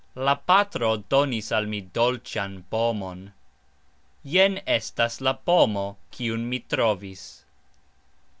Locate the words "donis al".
0.97-1.67